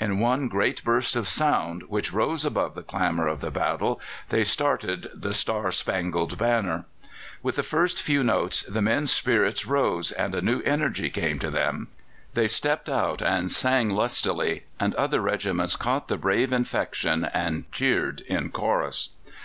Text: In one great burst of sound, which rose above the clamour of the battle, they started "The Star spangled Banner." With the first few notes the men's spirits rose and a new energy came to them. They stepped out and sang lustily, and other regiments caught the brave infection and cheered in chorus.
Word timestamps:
In 0.00 0.18
one 0.18 0.48
great 0.48 0.82
burst 0.82 1.14
of 1.14 1.28
sound, 1.28 1.84
which 1.86 2.12
rose 2.12 2.44
above 2.44 2.74
the 2.74 2.82
clamour 2.82 3.28
of 3.28 3.40
the 3.40 3.52
battle, 3.52 4.00
they 4.28 4.42
started 4.42 5.08
"The 5.14 5.32
Star 5.32 5.70
spangled 5.70 6.36
Banner." 6.36 6.84
With 7.44 7.54
the 7.54 7.62
first 7.62 8.02
few 8.02 8.24
notes 8.24 8.64
the 8.64 8.82
men's 8.82 9.12
spirits 9.12 9.66
rose 9.66 10.10
and 10.10 10.34
a 10.34 10.42
new 10.42 10.62
energy 10.62 11.10
came 11.10 11.38
to 11.38 11.48
them. 11.52 11.86
They 12.34 12.48
stepped 12.48 12.88
out 12.88 13.22
and 13.22 13.52
sang 13.52 13.90
lustily, 13.90 14.64
and 14.80 14.96
other 14.96 15.20
regiments 15.20 15.76
caught 15.76 16.08
the 16.08 16.16
brave 16.18 16.52
infection 16.52 17.26
and 17.26 17.70
cheered 17.70 18.22
in 18.22 18.50
chorus. 18.50 19.10